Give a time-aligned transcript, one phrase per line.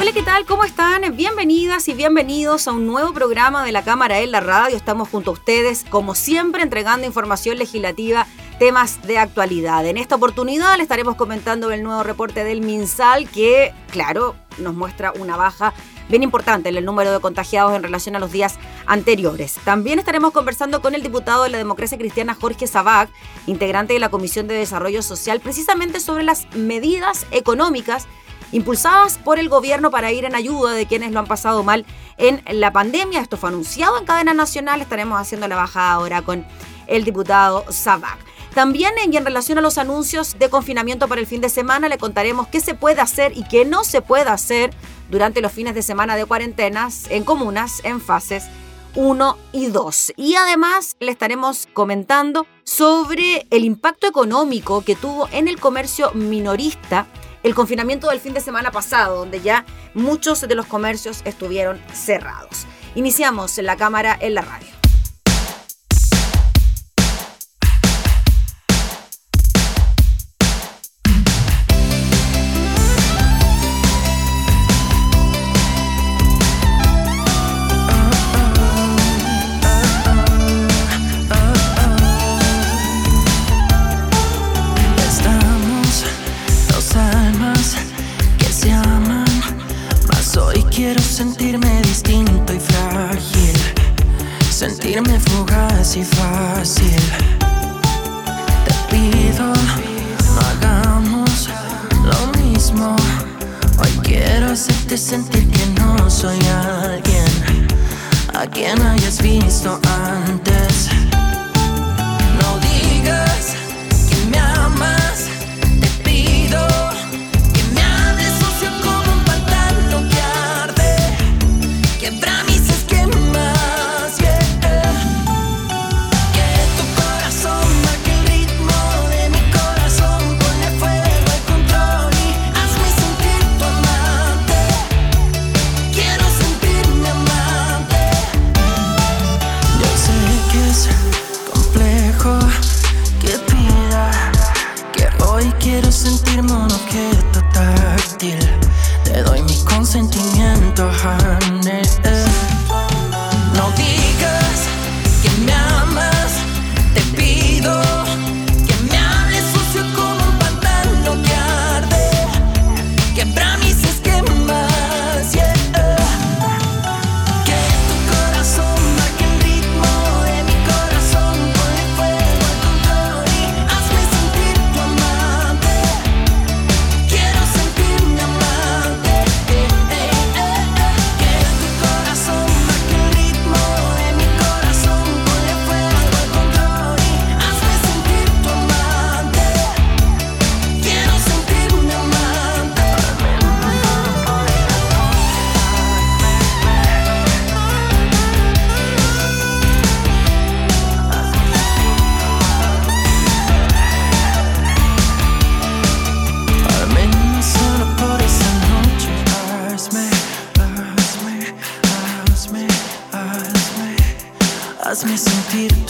[0.00, 0.46] Hola, ¿qué tal?
[0.46, 1.14] ¿Cómo están?
[1.14, 4.74] Bienvenidas y bienvenidos a un nuevo programa de la Cámara en la Radio.
[4.74, 8.26] Estamos junto a ustedes, como siempre, entregando información legislativa,
[8.58, 9.84] temas de actualidad.
[9.84, 15.12] En esta oportunidad le estaremos comentando el nuevo reporte del MinSal que, claro, nos muestra
[15.18, 15.74] una baja
[16.08, 19.58] bien importante en el número de contagiados en relación a los días anteriores.
[19.66, 23.10] También estaremos conversando con el diputado de la democracia cristiana Jorge Sabac,
[23.46, 28.08] integrante de la Comisión de Desarrollo Social, precisamente sobre las medidas económicas
[28.52, 31.84] impulsadas por el gobierno para ir en ayuda de quienes lo han pasado mal
[32.18, 33.20] en la pandemia.
[33.20, 34.80] Esto fue anunciado en cadena nacional.
[34.80, 36.46] Estaremos haciendo la bajada ahora con
[36.86, 38.18] el diputado Sabac.
[38.54, 42.48] También en relación a los anuncios de confinamiento para el fin de semana, le contaremos
[42.48, 44.72] qué se puede hacer y qué no se puede hacer
[45.08, 48.48] durante los fines de semana de cuarentenas en comunas en fases
[48.96, 50.14] 1 y 2.
[50.16, 57.06] Y además le estaremos comentando sobre el impacto económico que tuvo en el comercio minorista
[57.42, 62.66] el confinamiento del fin de semana pasado, donde ya muchos de los comercios estuvieron cerrados.
[62.94, 64.79] Iniciamos la cámara en la radio.
[94.92, 97.00] Sentirme fugaz y fácil.
[98.64, 99.46] Te pido,
[100.34, 101.48] no hagamos
[102.02, 102.96] lo mismo.
[103.78, 106.38] Hoy quiero hacerte sentir que no soy
[106.84, 107.68] alguien
[108.34, 109.78] a quien hayas visto
[110.26, 110.99] antes.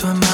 [0.00, 0.29] Sentir tu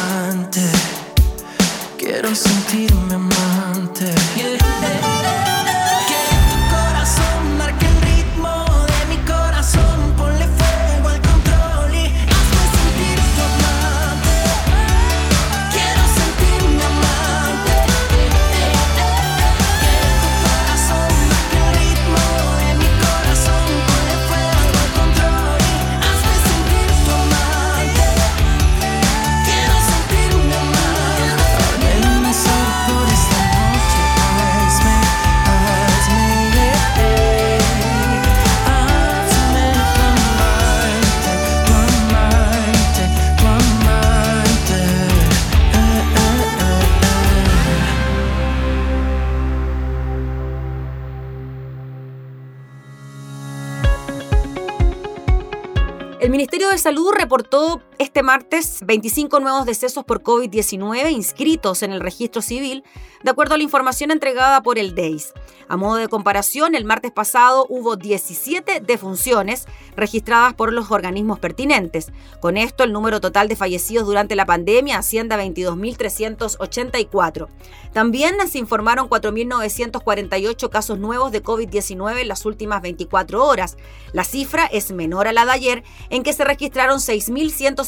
[57.27, 62.85] Salud reportó este martes 25 nuevos decesos por COVID-19 inscritos en el registro civil,
[63.23, 65.33] de acuerdo a la información entregada por el DEIS.
[65.69, 69.67] A modo de comparación, el martes pasado hubo 17 defunciones
[69.97, 72.13] registradas por los organismos pertinentes.
[72.41, 77.49] Con esto, el número total de fallecidos durante la pandemia asciende a 22.384.
[77.93, 83.77] También se informaron 4.948 casos nuevos de COVID-19 en las últimas 24 horas.
[84.13, 87.01] La cifra es menor a la de ayer, en que se registraron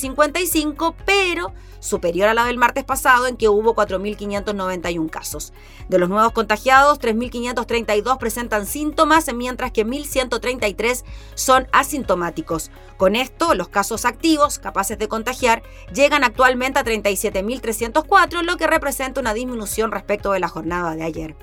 [0.03, 5.53] 6.155, pero superior a la del martes pasado, en que hubo 4.591 casos.
[5.89, 11.05] De los nuevos contagiados, 3.532 presentan síntomas, mientras que 1.133
[11.35, 12.71] son asintomáticos.
[12.97, 15.63] Con esto, los casos activos, capaces de contagiar,
[15.95, 21.37] llegan actualmente a 37.304, lo que representa una disminución respecto de la jornada de ayer.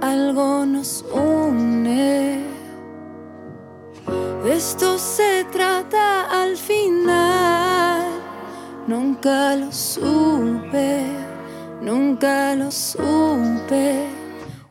[0.00, 2.42] algo nos une.
[4.50, 8.08] Esto se trata al final.
[8.86, 11.04] Nunca lo supe,
[11.82, 14.06] nunca lo supe.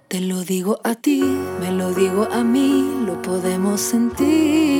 [0.07, 1.21] Te lo digo a ti,
[1.59, 4.72] me lo digo a mí, lo podemos sentir.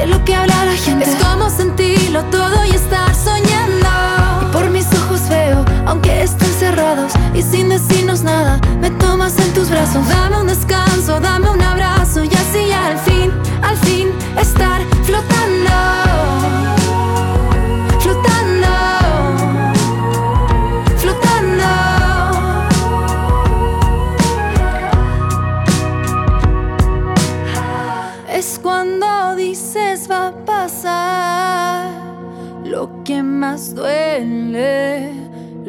[0.00, 1.04] De lo que habla la gente.
[1.04, 1.16] Es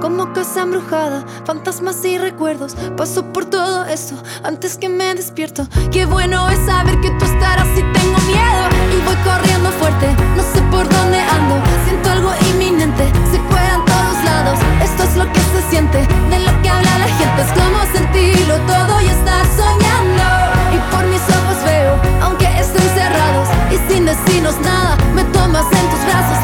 [0.00, 2.74] Como casa embrujada, fantasmas y recuerdos.
[2.96, 5.66] Paso por todo eso antes que me despierto.
[5.92, 8.62] Qué bueno es saber que tú estarás si tengo miedo.
[8.92, 11.54] Y voy corriendo fuerte, no sé por dónde ando.
[11.84, 14.58] Siento algo inminente, se cuela en todos lados.
[14.82, 15.98] Esto es lo que se siente,
[16.30, 17.42] de lo que habla la gente.
[17.42, 20.26] Es como sentirlo todo y estar soñando.
[20.74, 25.90] Y por mis ojos veo, aunque estén cerrados y sin decirnos nada, me tomas en
[25.90, 26.43] tus brazos.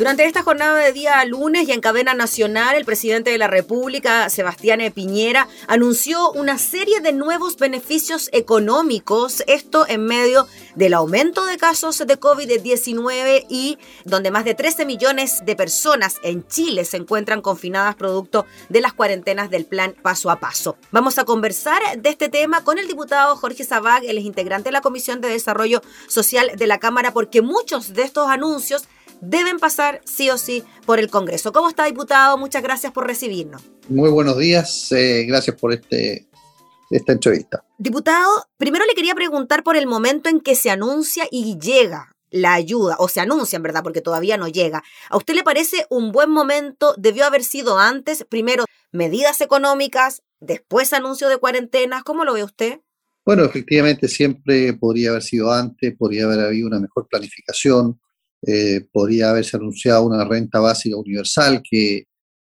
[0.00, 4.30] Durante esta jornada de día lunes y en cadena nacional, el presidente de la República,
[4.30, 11.58] Sebastián Piñera, anunció una serie de nuevos beneficios económicos, esto en medio del aumento de
[11.58, 13.76] casos de COVID-19 y
[14.06, 18.94] donde más de 13 millones de personas en Chile se encuentran confinadas producto de las
[18.94, 20.78] cuarentenas del plan paso a paso.
[20.92, 24.72] Vamos a conversar de este tema con el diputado Jorge Sabag, él es integrante de
[24.72, 28.88] la Comisión de Desarrollo Social de la Cámara, porque muchos de estos anuncios
[29.20, 31.52] deben pasar sí o sí por el Congreso.
[31.52, 32.38] ¿Cómo está, diputado?
[32.38, 33.62] Muchas gracias por recibirnos.
[33.88, 36.28] Muy buenos días, eh, gracias por este,
[36.90, 37.64] esta entrevista.
[37.78, 42.54] Diputado, primero le quería preguntar por el momento en que se anuncia y llega la
[42.54, 44.82] ayuda, o se anuncia en verdad, porque todavía no llega.
[45.08, 46.94] ¿A usted le parece un buen momento?
[46.96, 48.24] ¿Debió haber sido antes?
[48.28, 52.04] Primero, medidas económicas, después anuncio de cuarentenas.
[52.04, 52.80] ¿Cómo lo ve usted?
[53.24, 58.00] Bueno, efectivamente siempre podría haber sido antes, podría haber habido una mejor planificación,
[58.46, 62.04] eh, podría haberse anunciado una renta básica universal que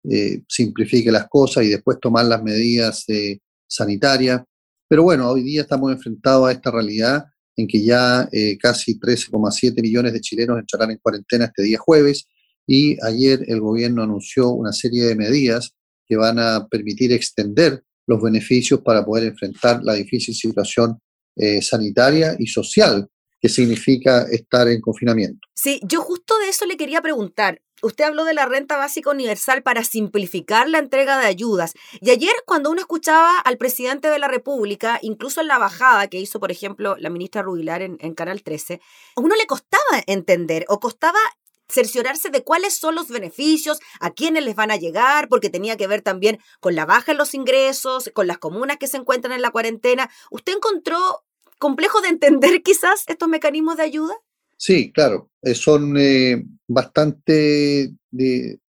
[0.09, 4.41] eh, simplifique las cosas y después tomar las medidas eh, sanitarias.
[4.87, 9.81] Pero bueno, hoy día estamos enfrentados a esta realidad en que ya eh, casi 13,7
[9.81, 12.27] millones de chilenos entrarán en cuarentena este día jueves
[12.65, 15.75] y ayer el gobierno anunció una serie de medidas
[16.07, 20.99] que van a permitir extender los beneficios para poder enfrentar la difícil situación
[21.35, 23.07] eh, sanitaria y social
[23.43, 25.49] que significa estar en confinamiento.
[25.53, 27.61] Sí, yo justo de eso le quería preguntar.
[27.81, 31.73] Usted habló de la renta básica universal para simplificar la entrega de ayudas.
[31.99, 36.21] Y ayer cuando uno escuchaba al presidente de la República, incluso en la bajada que
[36.21, 38.79] hizo, por ejemplo, la ministra Rubilar en, en Canal 13,
[39.17, 41.19] a uno le costaba entender o costaba
[41.67, 45.87] cerciorarse de cuáles son los beneficios, a quiénes les van a llegar, porque tenía que
[45.87, 49.41] ver también con la baja en los ingresos, con las comunas que se encuentran en
[49.41, 50.09] la cuarentena.
[50.31, 51.25] ¿Usted encontró
[51.63, 54.13] complejo de entender quizás estos mecanismos de ayuda?
[54.57, 57.93] Sí, claro, eh, son eh, bastante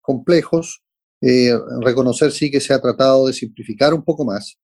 [0.01, 0.83] complejos.
[1.21, 4.59] Eh, reconocer sí que se ha tratado de simplificar un poco más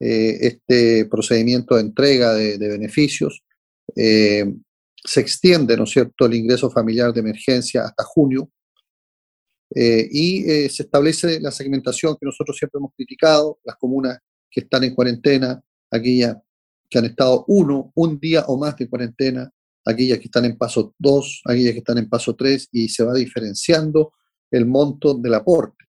[0.00, 3.42] este procedimiento de entrega de, beneficios.
[3.96, 8.48] Se extiende, ¿no es cierto?, el ingreso familiar de emergencia hasta junio.
[9.74, 14.18] Y se establece la segmentación que nosotros siempre hemos criticado, las comunas
[14.48, 16.36] que están en cuarentena, aquellas
[16.88, 19.50] que han estado uno, un día o más de cuarentena,
[19.84, 23.14] aquellas que están en paso 2, aquellas que están en paso 3 y se va
[23.14, 24.12] diferenciando
[24.50, 25.84] el monto del aporte.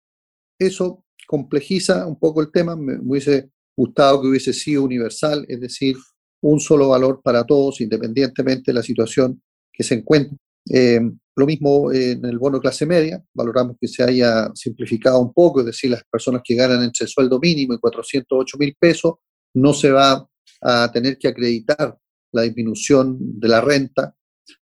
[0.58, 5.96] Eso complejiza un poco el tema, me, hubiese gustado que hubiese sido universal, es decir,
[6.42, 10.36] un solo valor para todos, independientemente de la situación que se encuentre.
[10.70, 11.00] Eh,
[11.36, 15.60] lo mismo eh, en el bono clase media, valoramos que se haya simplificado un poco,
[15.60, 19.14] es decir, las personas que ganan entre el sueldo mínimo y 408 mil pesos,
[19.54, 20.26] no se va
[20.60, 21.96] a tener que acreditar
[22.32, 24.14] la disminución de la renta.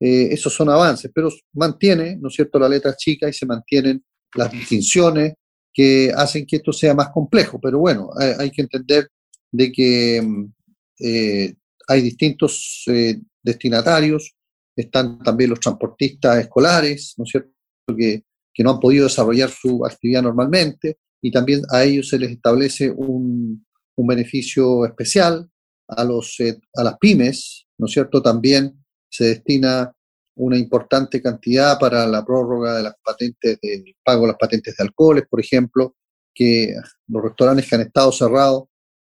[0.01, 4.05] Eh, esos son avances, pero mantiene, ¿no es cierto?, la letra chica y se mantienen
[4.35, 5.35] las distinciones
[5.73, 7.61] que hacen que esto sea más complejo.
[7.61, 9.09] Pero bueno, hay, que entender
[9.53, 10.53] de que mm,
[11.01, 11.55] eh,
[11.87, 14.35] hay distintos eh, destinatarios,
[14.75, 17.51] están también los transportistas escolares, ¿no es cierto?,
[17.97, 22.31] que, que no han podido desarrollar su actividad normalmente y también a ellos se les
[22.31, 23.65] establece un,
[23.97, 25.49] un beneficio especial,
[25.89, 29.93] eh, a las pymes, ¿no es cierto?, también se destina
[30.37, 34.85] una importante cantidad para la prórroga de las patentes, del pago de las patentes de
[34.85, 35.97] alcoholes, por ejemplo,
[36.35, 36.75] que
[37.09, 38.65] los restaurantes que han estado cerrados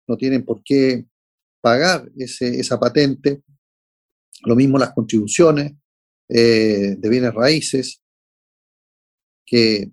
[0.08, 1.06] no tienen por qué
[1.60, 3.42] pagar ese, esa patente.
[4.44, 5.74] Lo mismo las contribuciones
[6.30, 8.02] eh, de bienes raíces,
[9.46, 9.92] que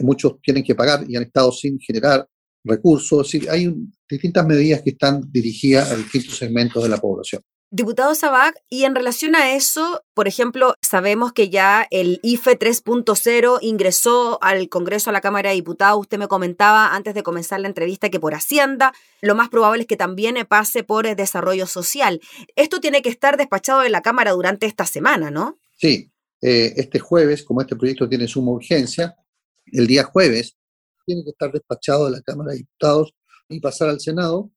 [0.00, 2.26] muchos tienen que pagar y han estado sin generar
[2.64, 3.26] recursos.
[3.26, 3.74] Es decir, hay
[4.08, 7.42] distintas medidas que están dirigidas a distintos segmentos de la población.
[7.74, 13.60] Diputado Sabac, y en relación a eso, por ejemplo, sabemos que ya el IFE 3.0
[13.62, 15.98] ingresó al Congreso, a la Cámara de Diputados.
[15.98, 18.92] Usted me comentaba antes de comenzar la entrevista que por Hacienda,
[19.22, 22.20] lo más probable es que también pase por eh, Desarrollo Social.
[22.56, 25.58] Esto tiene que estar despachado en la Cámara durante esta semana, ¿no?
[25.78, 29.16] Sí, eh, este jueves, como este proyecto tiene suma urgencia,
[29.64, 30.58] el día jueves
[31.04, 33.14] tiene que estar despachado de la Cámara de Diputados
[33.48, 34.50] y pasar al Senado,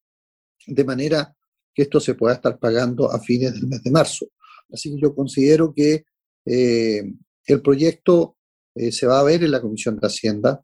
[0.67, 1.35] de manera
[1.73, 4.27] que esto se pueda estar pagando a fines del mes de marzo.
[4.71, 6.05] Así que yo considero que
[6.45, 7.03] eh,
[7.45, 8.37] el proyecto
[8.75, 10.63] eh, se va a ver en la Comisión de Hacienda.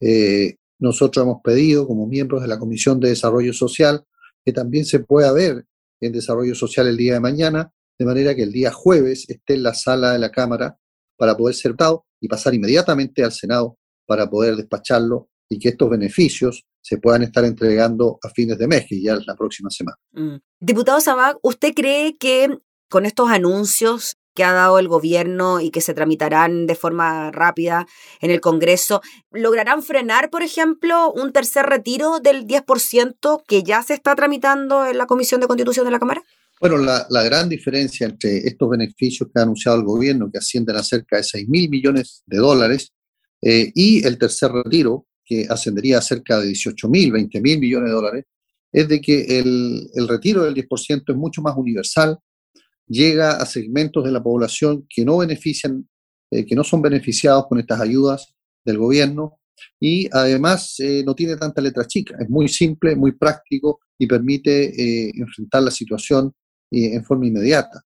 [0.00, 4.04] Eh, nosotros hemos pedido, como miembros de la Comisión de Desarrollo Social,
[4.44, 5.64] que también se pueda ver
[6.00, 9.62] en Desarrollo Social el día de mañana, de manera que el día jueves esté en
[9.62, 10.78] la sala de la Cámara
[11.16, 15.90] para poder ser dado y pasar inmediatamente al Senado para poder despacharlo y que estos
[15.90, 19.98] beneficios se puedan estar entregando a fines de mes, que ya es la próxima semana.
[20.12, 20.36] Mm.
[20.60, 22.58] Diputado Sabac, ¿usted cree que
[22.88, 27.86] con estos anuncios que ha dado el gobierno y que se tramitarán de forma rápida
[28.20, 29.00] en el Congreso,
[29.32, 34.98] lograrán frenar, por ejemplo, un tercer retiro del 10% que ya se está tramitando en
[34.98, 36.22] la Comisión de Constitución de la Cámara?
[36.60, 40.76] Bueno, la, la, gran diferencia entre estos beneficios que ha anunciado el gobierno, que ascienden
[40.76, 42.92] a cerca de 6 mil millones de dólares,
[43.48, 47.90] eh, y el tercer retiro, que ascendería a cerca de 18 mil, 20 mil millones
[47.90, 48.24] de dólares,
[48.72, 52.18] es de que el, el retiro del 10% es mucho más universal,
[52.88, 55.88] llega a segmentos de la población que no benefician,
[56.32, 58.34] eh, que no son beneficiados con estas ayudas
[58.64, 59.38] del gobierno
[59.78, 64.64] y además eh, no tiene tanta letra chica, es muy simple, muy práctico y permite
[64.64, 66.34] eh, enfrentar la situación
[66.68, 67.80] en forma inmediata.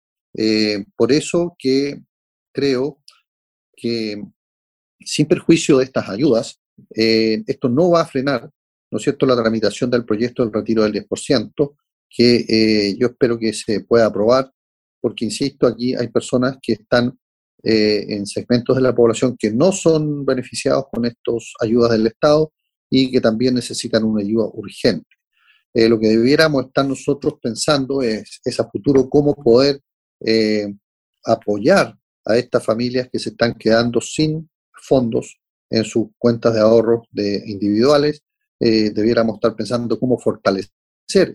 [0.95, 1.99] por eso que
[2.53, 3.01] creo
[3.75, 4.21] que
[4.99, 8.49] sin perjuicio de estas ayudas, esto no va a frenar,
[8.91, 11.75] ¿no es cierto?, la tramitación del proyecto del retiro del 10%,
[12.09, 14.51] que yo espero que se pueda aprobar
[15.01, 17.17] porque, insisto, aquí hay personas que están
[17.63, 22.51] eh, en segmentos de la población que no son beneficiados con estas ayudas del Estado
[22.89, 25.07] y que también necesitan una ayuda urgente.
[25.73, 29.79] Eh, lo que debiéramos estar nosotros pensando es, a futuro cómo poder
[30.19, 30.73] eh,
[31.25, 34.49] apoyar a estas familias que se están quedando sin
[34.81, 38.23] fondos en sus cuentas de ahorros de individuales.
[38.59, 40.71] debiéramos estar pensando cómo fortalecer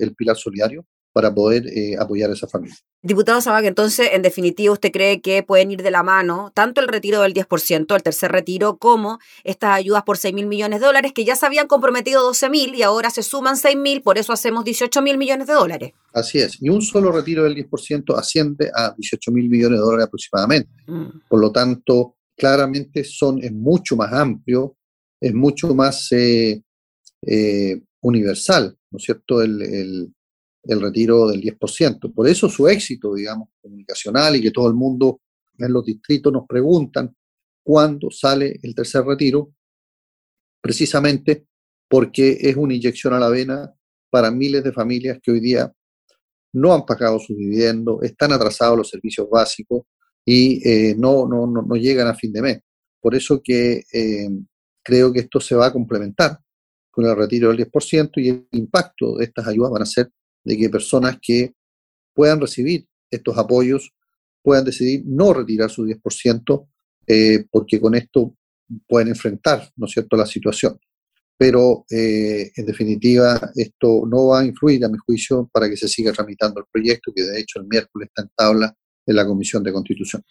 [0.00, 2.76] el pilar solidario para poder eh, apoyar a esa familia.
[3.02, 6.88] Diputado Sabac, entonces, en definitiva, ¿usted cree que pueden ir de la mano tanto el
[6.88, 11.12] retiro del 10%, el tercer retiro, como estas ayudas por 6 mil millones de dólares,
[11.12, 14.32] que ya se habían comprometido 12 mil y ahora se suman 6 mil, por eso
[14.32, 15.92] hacemos 18 mil millones de dólares?
[16.14, 20.06] Así es, y un solo retiro del 10% asciende a 18 mil millones de dólares
[20.06, 20.70] aproximadamente.
[20.86, 21.06] Mm.
[21.28, 24.76] Por lo tanto, claramente son, es mucho más amplio,
[25.20, 26.62] es mucho más eh,
[27.26, 29.42] eh, universal, ¿no es cierto?
[29.42, 30.12] el,
[30.64, 32.12] el retiro del 10%.
[32.14, 35.20] Por eso su éxito, digamos, comunicacional y que todo el mundo
[35.58, 37.14] en los distritos nos preguntan
[37.62, 39.54] cuándo sale el tercer retiro,
[40.60, 41.46] precisamente
[41.88, 43.72] porque es una inyección a la vena
[44.10, 45.72] para miles de familias que hoy día
[46.54, 49.84] no han pagado sus dividendos, están atrasados los servicios básicos
[50.24, 52.60] y eh, no, no, no, no, llegan a fin de mes.
[53.00, 54.28] Por eso que eh,
[54.82, 56.38] creo que esto se va a complementar
[56.90, 60.10] con el retiro del 10% y el impacto de estas ayudas van a ser
[60.44, 61.54] de que personas que
[62.14, 63.92] puedan recibir estos apoyos
[64.42, 66.68] puedan decidir no retirar su 10%,
[67.06, 68.34] eh, porque con esto
[68.88, 70.78] pueden enfrentar, ¿no es cierto?, la situación.
[71.38, 75.88] Pero, eh, en definitiva, esto no va a influir, a mi juicio, para que se
[75.88, 79.62] siga tramitando el proyecto, que de hecho el miércoles está en tabla en la Comisión
[79.62, 80.24] de Constitución.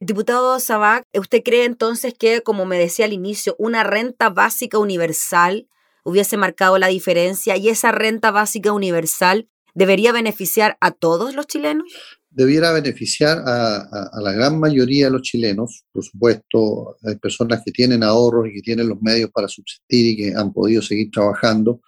[0.00, 5.68] Diputado Sabac, ¿usted cree entonces que, como me decía al inicio, una renta básica universal
[6.04, 11.92] hubiese marcado la diferencia y esa renta básica universal debería beneficiar a todos los chilenos?
[12.30, 17.60] Debiera beneficiar a, a, a, la gran mayoría de los chilenos, por supuesto, hay personas
[17.64, 21.10] que tienen ahorros y que tienen los medios para subsistir y que han podido seguir
[21.10, 21.80] trabajando,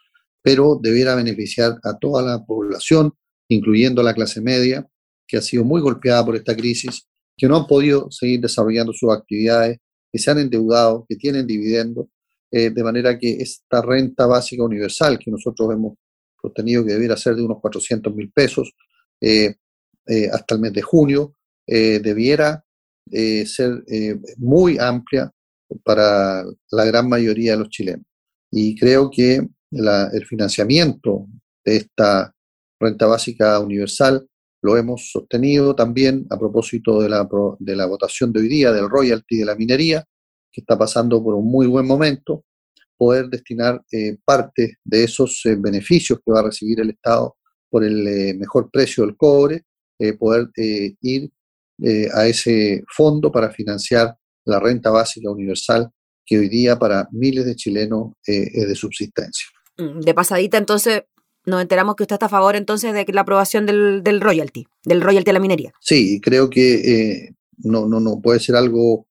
[0.43, 3.15] pero debiera beneficiar a toda la población,
[3.49, 4.87] incluyendo la clase media,
[5.33, 9.11] que ha sido muy golpeada por esta crisis, que no han podido seguir desarrollando sus
[9.11, 9.79] actividades,
[10.13, 12.09] que se han endeudado, que tienen dividendos
[12.51, 15.95] eh, de manera que esta renta básica universal que nosotros hemos
[16.39, 18.75] sostenido que debiera ser de unos 400 mil pesos
[19.23, 19.55] eh,
[20.07, 21.35] eh, hasta el mes de junio,
[21.67, 22.63] debiera
[23.11, 23.85] ser
[24.37, 25.31] muy amplia
[25.83, 28.05] para la gran mayoría de los chilenos.
[28.51, 31.29] Y creo que la, el financiamiento
[31.65, 32.35] de esta
[32.79, 34.27] renta básica universal
[34.63, 38.89] lo hemos sostenido también a propósito de la, de la votación de hoy día del
[38.89, 40.05] royalty de la minería,
[40.51, 42.45] que está pasando por un muy buen momento,
[42.97, 47.37] poder destinar eh, parte de esos eh, beneficios que va a recibir el Estado
[47.69, 49.65] por el eh, mejor precio del cobre,
[50.03, 51.31] eh, poder eh, ir
[51.81, 55.91] eh, a ese fondo para financiar la renta básica universal
[56.27, 59.47] que hoy día para miles de chilenos es de subsistencia.
[59.79, 61.05] Mm, de pasadita, entonces,
[61.47, 65.01] nos enteramos que usted está a favor entonces de la aprobación del, del royalty, del
[65.01, 65.73] royalty a la minería.
[65.81, 69.07] Sí, creo que no, no, no puede ser algo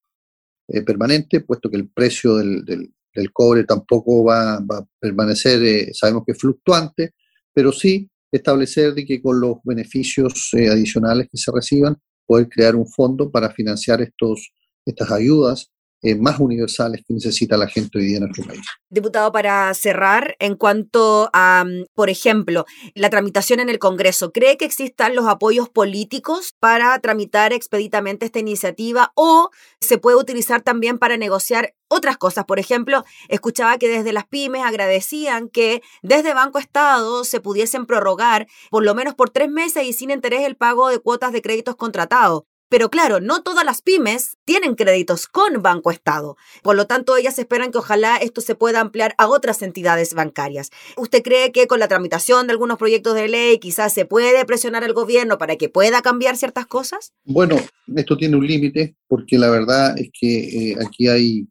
[0.68, 5.92] eh, permanente, puesto que el precio del, del, cobre tampoco va, va a permanecer, eh,
[5.94, 7.14] sabemos que es fluctuante,
[7.54, 12.78] pero sí establecer de que con los beneficios eh, adicionales que se reciban, poder crear
[12.78, 14.54] un fondo para financiar estos,
[14.86, 15.72] estas ayudas
[16.04, 18.62] eh, más universales que necesita la gente hoy día en nuestro país.
[18.90, 24.66] Diputado, para cerrar, en cuanto a, por ejemplo, la tramitación en el Congreso, ¿cree que
[24.66, 31.18] existan los apoyos políticos para tramitar expeditamente esta iniciativa o se puede utilizar también para
[31.18, 32.46] negociar otras cosas?
[32.46, 38.48] Por ejemplo, escuchaba que desde las pymes agradecían que desde Banco Estado se pudiesen prorrogar
[38.72, 41.76] por lo menos por tres meses y sin interés el pago de cuotas de créditos
[41.76, 42.44] contratados.
[42.72, 46.38] Pero claro, no todas las pymes tienen créditos con Banco Estado.
[46.64, 50.70] Por lo tanto, ellas esperan que ojalá esto se pueda ampliar a otras entidades bancarias.
[50.96, 54.86] ¿Usted cree que con la tramitación de algunos proyectos de ley quizás se puede presionar
[54.86, 57.12] al gobierno para que pueda cambiar ciertas cosas?
[57.26, 57.58] Bueno,
[57.94, 61.46] esto tiene un límite porque la verdad es que eh, aquí hay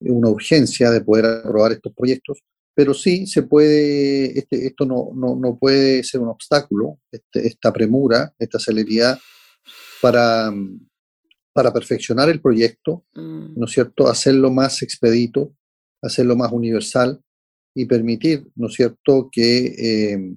[0.00, 2.40] una urgencia de poder aprobar estos proyectos,
[2.74, 7.72] pero sí se puede, este, esto no, no, no puede ser un obstáculo, este, esta
[7.72, 9.18] premura, esta celeridad
[10.00, 10.52] para,
[11.52, 14.08] para perfeccionar el proyecto, Mm, ¿no es cierto?
[14.08, 15.54] Hacerlo más expedito,
[16.02, 17.20] hacerlo más universal
[17.74, 20.34] y permitir, ¿no es cierto?, que eh,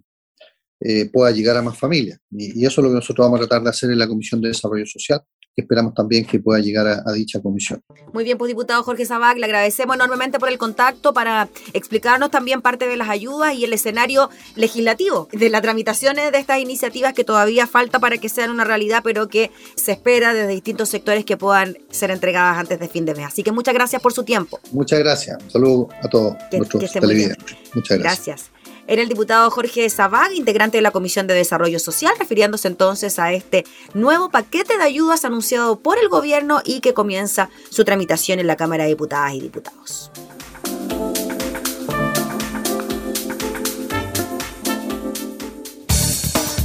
[0.81, 2.19] eh, pueda llegar a más familias.
[2.31, 4.41] Y, y eso es lo que nosotros vamos a tratar de hacer en la Comisión
[4.41, 5.21] de Desarrollo Social,
[5.59, 7.81] que esperamos también que pueda llegar a, a dicha comisión.
[8.13, 12.61] Muy bien, pues diputado Jorge Sabac, le agradecemos enormemente por el contacto para explicarnos también
[12.61, 17.23] parte de las ayudas y el escenario legislativo de las tramitaciones de estas iniciativas que
[17.23, 21.37] todavía falta para que sean una realidad, pero que se espera desde distintos sectores que
[21.37, 23.25] puedan ser entregadas antes de fin de mes.
[23.27, 24.59] Así que muchas gracias por su tiempo.
[24.71, 25.37] Muchas gracias.
[25.43, 27.57] Un saludo a todos Que- nuestros que televidentes.
[27.73, 28.25] Muchas gracias.
[28.27, 28.58] Gracias.
[28.89, 33.31] Era el diputado Jorge Sabag, integrante de la Comisión de Desarrollo Social, refiriéndose entonces a
[33.31, 38.47] este nuevo paquete de ayudas anunciado por el gobierno y que comienza su tramitación en
[38.47, 40.09] la Cámara de Diputadas y Diputados.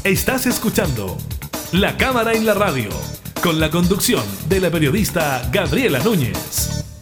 [0.02, 1.18] Estás escuchando
[1.72, 2.88] La Cámara en la Radio,
[3.42, 6.93] con la conducción de la periodista Gabriela Núñez.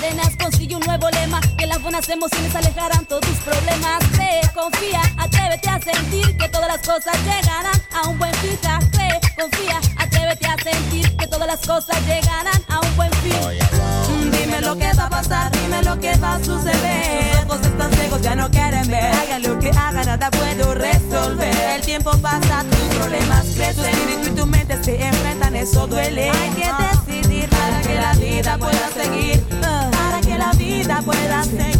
[0.00, 1.40] Cadenas, consigue un nuevo lema.
[1.56, 3.98] Que las buenas emociones alejarán todos tus problemas.
[4.12, 8.58] Cree, confía, atrévete a sentir que todas las cosas llegarán a un buen fin.
[8.92, 14.30] Cree, confía, atrévete a sentir que todas las cosas llegarán a un buen fin.
[14.30, 17.36] Dime lo que va a pasar, dime lo que va a suceder.
[17.36, 19.12] Tus ojos están ciegos, ya no quieren ver.
[19.14, 21.80] Hagan lo que hagan, nada puedo resolver.
[21.82, 23.76] tiempo pasa, tus problemas crecen.
[23.76, 26.30] Tu espíritu y tu mente se enfrentan, eso duele.
[26.30, 26.70] Hay que
[27.12, 29.57] decidir para que la vida pueda seguir.
[30.78, 31.77] Vida pueda seguir.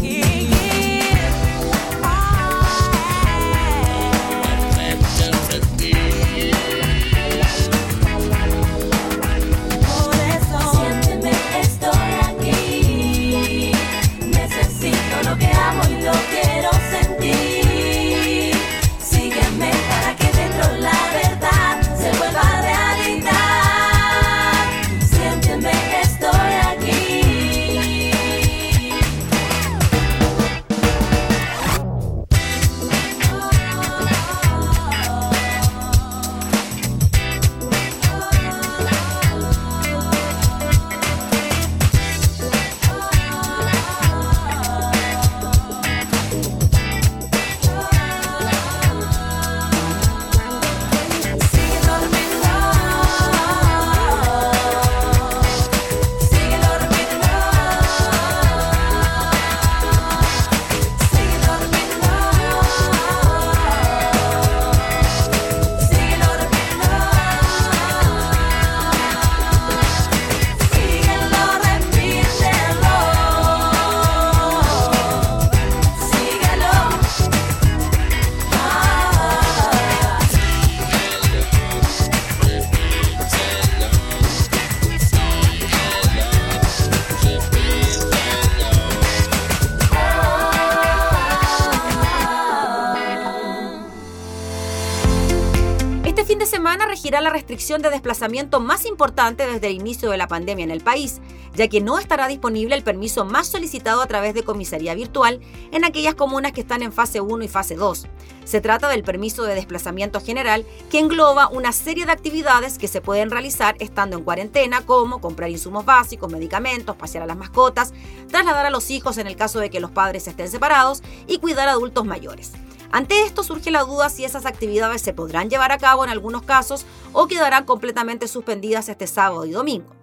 [97.59, 101.21] Restricción de desplazamiento más importante desde el inicio de la pandemia en el país,
[101.57, 105.41] ya que no estará disponible el permiso más solicitado a través de comisaría virtual
[105.73, 108.07] en aquellas comunas que están en fase 1 y fase 2.
[108.45, 113.01] Se trata del permiso de desplazamiento general que engloba una serie de actividades que se
[113.01, 117.93] pueden realizar estando en cuarentena, como comprar insumos básicos, medicamentos, pasear a las mascotas,
[118.29, 121.67] trasladar a los hijos en el caso de que los padres estén separados y cuidar
[121.67, 122.53] a adultos mayores.
[122.91, 126.43] Ante esto surge la duda si esas actividades se podrán llevar a cabo en algunos
[126.43, 129.95] casos o quedarán completamente suspendidas este sábado y domingo.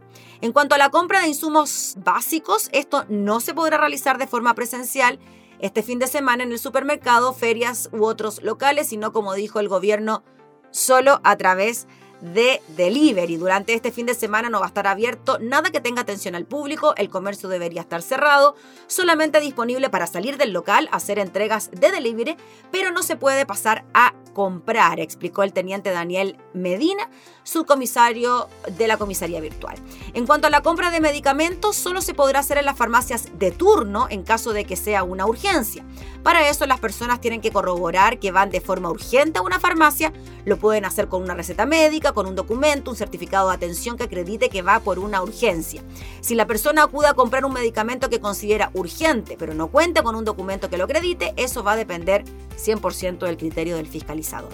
[0.41, 4.53] En cuanto a la compra de insumos básicos, esto no se podrá realizar de forma
[4.53, 5.19] presencial
[5.59, 9.69] este fin de semana en el supermercado, ferias u otros locales, sino como dijo el
[9.69, 10.23] gobierno,
[10.69, 13.37] solo a través de delivery.
[13.37, 16.45] Durante este fin de semana no va a estar abierto nada que tenga atención al
[16.45, 18.55] público, el comercio debería estar cerrado,
[18.87, 22.37] solamente disponible para salir del local, hacer entregas de delivery,
[22.71, 27.09] pero no se puede pasar a comprar, explicó el teniente Daniel Medina,
[27.43, 29.77] subcomisario de la comisaría virtual.
[30.13, 33.51] En cuanto a la compra de medicamentos, solo se podrá hacer en las farmacias de
[33.51, 35.85] turno en caso de que sea una urgencia.
[36.21, 40.11] Para eso las personas tienen que corroborar que van de forma urgente a una farmacia,
[40.43, 44.03] lo pueden hacer con una receta médica, con un documento, un certificado de atención que
[44.03, 45.83] acredite que va por una urgencia.
[46.21, 50.15] Si la persona acude a comprar un medicamento que considera urgente, pero no cuenta con
[50.15, 52.23] un documento que lo acredite, eso va a depender
[52.57, 54.51] 100% del criterio del fiscalizador.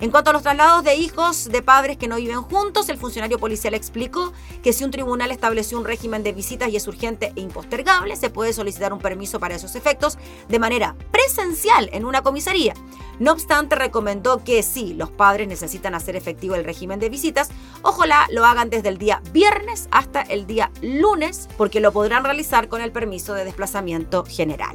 [0.00, 3.38] En cuanto a los traslados de hijos de padres que no viven juntos, el funcionario
[3.38, 7.40] policial explicó que si un tribunal estableció un régimen de visitas y es urgente e
[7.40, 12.74] impostergable, se puede solicitar un permiso para esos efectos de manera presencial en una comisaría.
[13.18, 17.50] No obstante, recomendó que si los padres necesitan hacer efectivo el régimen de visitas,
[17.82, 22.68] ojalá lo hagan desde el día viernes hasta el día lunes, porque lo podrán realizar
[22.68, 24.74] con el permiso de desplazamiento general.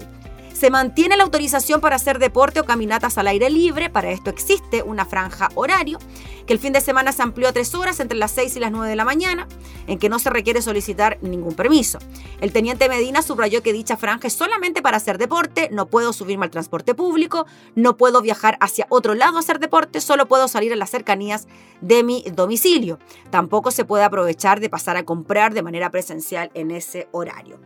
[0.59, 3.89] Se mantiene la autorización para hacer deporte o caminatas al aire libre.
[3.89, 5.99] Para esto existe una franja horario,
[6.45, 8.69] que el fin de semana se amplió a tres horas entre las 6 y las
[8.69, 9.47] 9 de la mañana,
[9.87, 11.97] en que no se requiere solicitar ningún permiso.
[12.41, 16.43] El teniente Medina subrayó que dicha franja es solamente para hacer deporte, no puedo subirme
[16.43, 17.45] al transporte público,
[17.75, 21.47] no puedo viajar hacia otro lado a hacer deporte, solo puedo salir a las cercanías
[21.79, 22.99] de mi domicilio.
[23.29, 27.61] Tampoco se puede aprovechar de pasar a comprar de manera presencial en ese horario.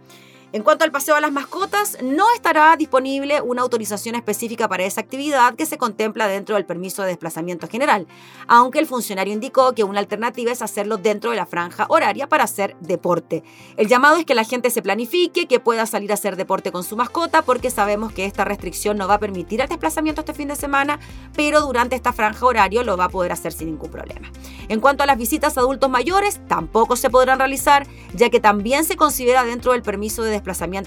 [0.54, 5.02] En cuanto al paseo a las mascotas, no estará disponible una autorización específica para esa
[5.02, 8.06] actividad que se contempla dentro del permiso de desplazamiento general,
[8.48, 12.44] aunque el funcionario indicó que una alternativa es hacerlo dentro de la franja horaria para
[12.44, 13.44] hacer deporte.
[13.78, 16.84] El llamado es que la gente se planifique, que pueda salir a hacer deporte con
[16.84, 20.50] su mascota, porque sabemos que esta restricción no va a permitir el desplazamiento este fin
[20.50, 21.00] de semana,
[21.36, 24.32] pero durante esta franja horario lo va a poder hacer sin ningún problema.
[24.70, 28.86] En cuanto a las visitas a adultos mayores, tampoco se podrán realizar, ya que también
[28.86, 30.43] se considera dentro del permiso de desplazamiento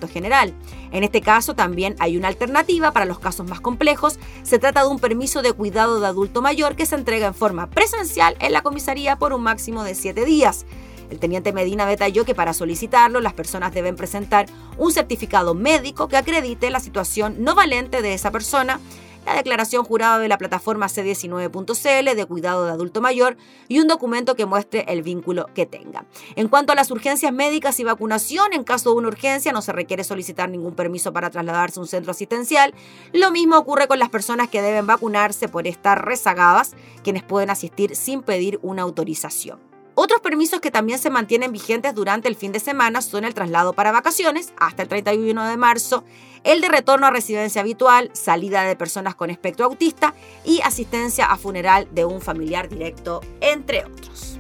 [0.08, 0.54] general.
[0.92, 4.18] En este caso también hay una alternativa para los casos más complejos.
[4.42, 7.68] Se trata de un permiso de cuidado de adulto mayor que se entrega en forma
[7.68, 10.66] presencial en la comisaría por un máximo de siete días.
[11.10, 16.16] El teniente Medina detalló que para solicitarlo las personas deben presentar un certificado médico que
[16.16, 18.80] acredite la situación no valente de esa persona
[19.26, 23.36] la declaración jurada de la plataforma C19.cl de cuidado de adulto mayor
[23.68, 26.06] y un documento que muestre el vínculo que tenga.
[26.36, 29.72] En cuanto a las urgencias médicas y vacunación, en caso de una urgencia no se
[29.72, 32.72] requiere solicitar ningún permiso para trasladarse a un centro asistencial.
[33.12, 37.96] Lo mismo ocurre con las personas que deben vacunarse por estar rezagadas, quienes pueden asistir
[37.96, 39.75] sin pedir una autorización.
[39.98, 43.72] Otros permisos que también se mantienen vigentes durante el fin de semana son el traslado
[43.72, 46.04] para vacaciones hasta el 31 de marzo,
[46.44, 50.12] el de retorno a residencia habitual, salida de personas con espectro autista
[50.44, 54.35] y asistencia a funeral de un familiar directo, entre otros.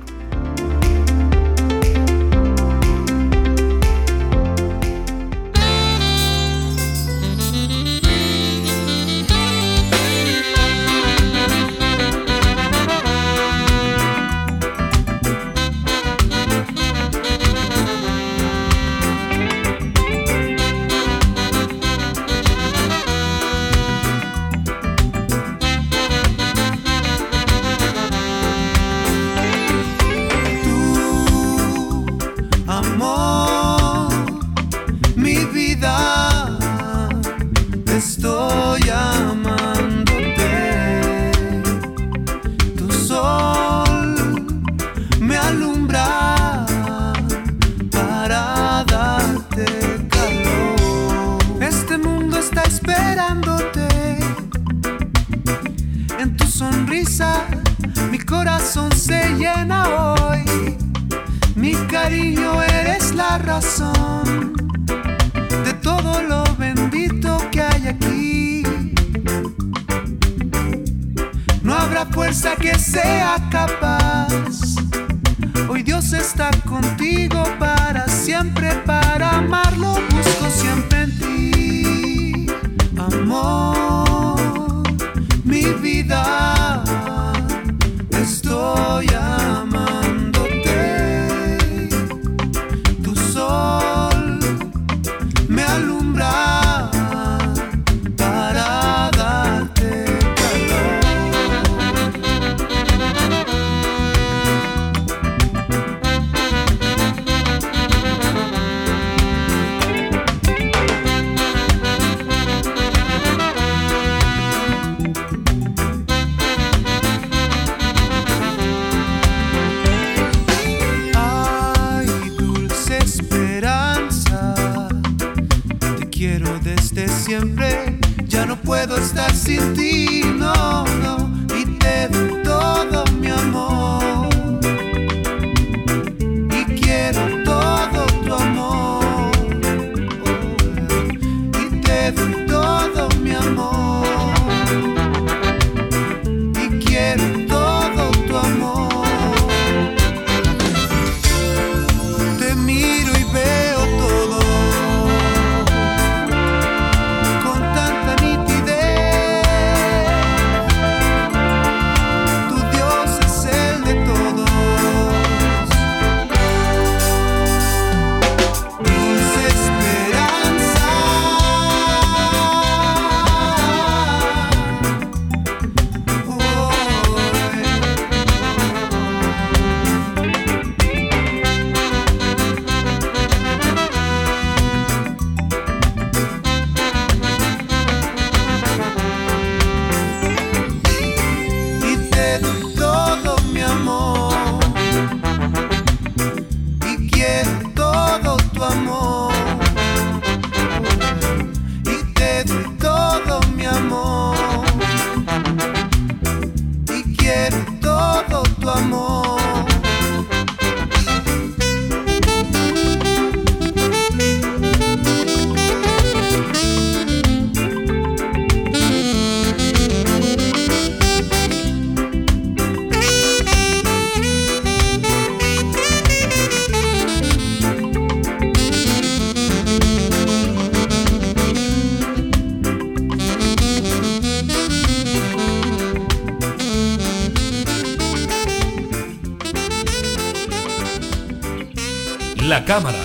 [242.66, 242.98] La cámara,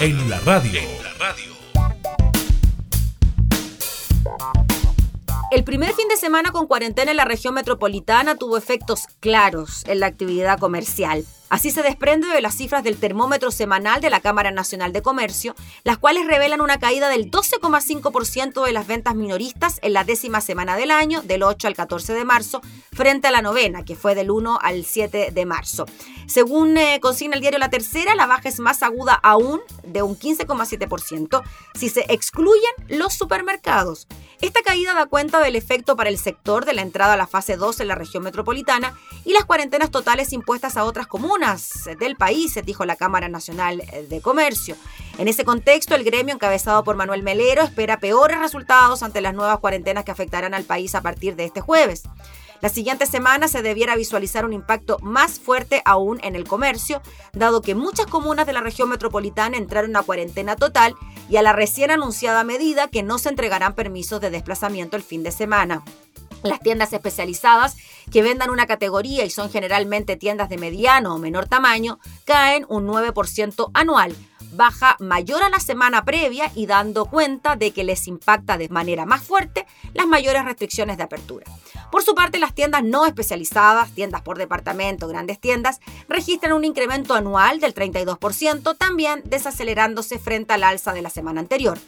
[0.00, 0.80] en la radio.
[5.52, 9.98] El primer fin de semana con cuarentena en la región metropolitana tuvo efectos claros en
[9.98, 11.26] la actividad comercial.
[11.48, 15.56] Así se desprende de las cifras del termómetro semanal de la Cámara Nacional de Comercio,
[15.82, 20.76] las cuales revelan una caída del 12,5% de las ventas minoristas en la décima semana
[20.76, 22.60] del año, del 8 al 14 de marzo,
[22.92, 25.86] frente a la novena, que fue del 1 al 7 de marzo.
[26.28, 30.16] Según eh, consigna el diario La Tercera, la baja es más aguda aún, de un
[30.16, 31.42] 15,7%,
[31.74, 34.06] si se excluyen los supermercados.
[34.42, 37.56] Esta caída da cuenta del efecto para el sector de la entrada a la fase
[37.56, 42.58] 2 en la región metropolitana y las cuarentenas totales impuestas a otras comunas del país,
[42.64, 44.76] dijo la Cámara Nacional de Comercio.
[45.16, 49.58] En ese contexto, el gremio encabezado por Manuel Melero espera peores resultados ante las nuevas
[49.58, 52.02] cuarentenas que afectarán al país a partir de este jueves.
[52.60, 57.02] La siguiente semana se debiera visualizar un impacto más fuerte aún en el comercio,
[57.32, 60.94] dado que muchas comunas de la región metropolitana entraron a cuarentena total
[61.28, 65.22] y a la recién anunciada medida que no se entregarán permisos de desplazamiento el fin
[65.22, 65.84] de semana.
[66.42, 67.76] Las tiendas especializadas
[68.10, 72.86] que vendan una categoría y son generalmente tiendas de mediano o menor tamaño caen un
[72.86, 74.14] 9% anual,
[74.56, 79.06] baja mayor a la semana previa y dando cuenta de que les impacta de manera
[79.06, 81.46] más fuerte las mayores restricciones de apertura.
[81.90, 87.14] Por su parte, las tiendas no especializadas, tiendas por departamento, grandes tiendas, registran un incremento
[87.14, 91.78] anual del 32%, también desacelerándose frente al alza de la semana anterior.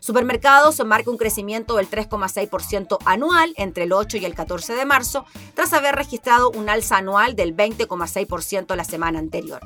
[0.00, 5.24] Supermercados marca un crecimiento del 3,6% anual entre el 8 y el 14 de marzo,
[5.54, 9.60] tras haber registrado un alza anual del 20,6% la semana anterior.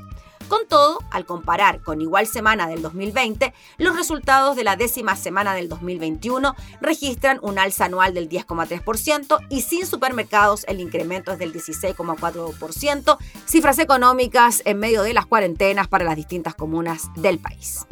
[0.53, 5.55] Con todo, al comparar con igual semana del 2020, los resultados de la décima semana
[5.55, 11.55] del 2021 registran un alza anual del 10,3% y sin supermercados el incremento es del
[11.55, 17.87] 16,4%, cifras económicas en medio de las cuarentenas para las distintas comunas del país.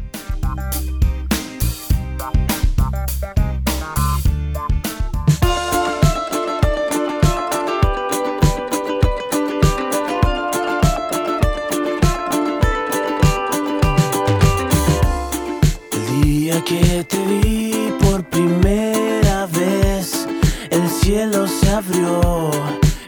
[16.51, 20.27] Día que te vi por primera vez,
[20.69, 22.51] el cielo se abrió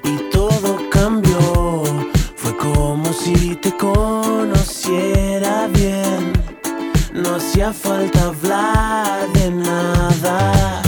[0.04, 1.84] y todo cambió.
[2.36, 6.34] Fue como si te conociera bien.
[7.14, 10.82] No hacía falta hablar de nada.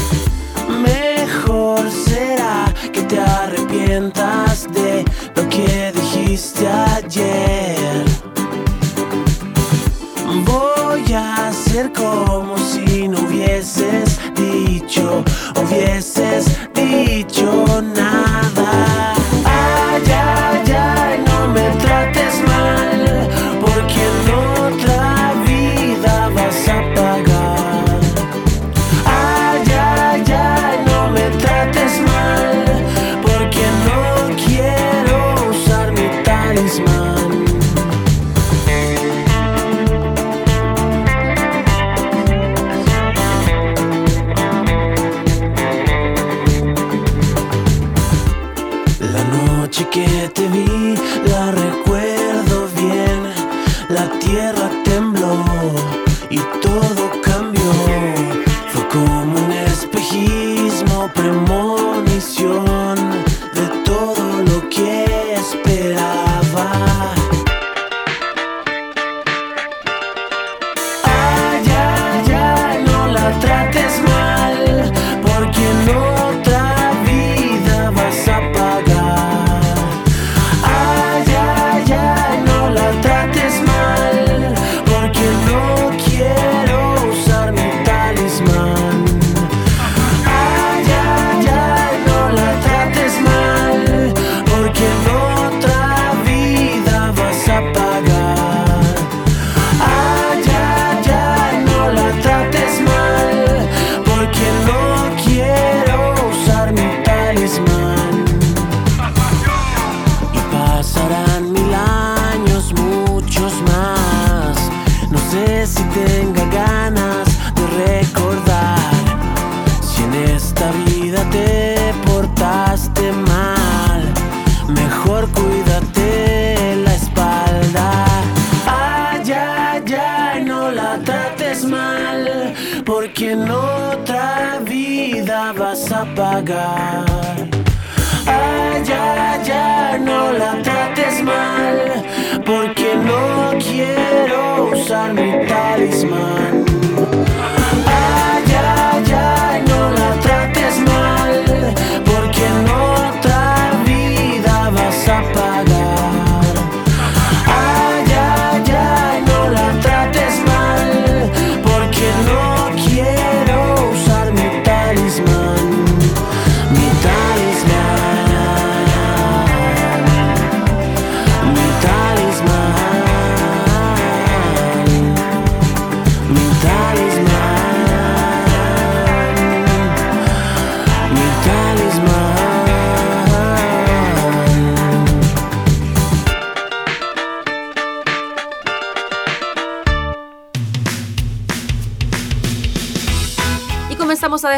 [0.69, 5.03] Mejor será que te arrepientas de
[5.35, 8.04] lo que dijiste ayer.
[11.75, 14.04] Hacer como si no hubieses